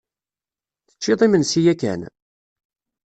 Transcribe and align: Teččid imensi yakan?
Teččid 0.89 1.19
imensi 1.25 1.61
yakan? 1.65 2.01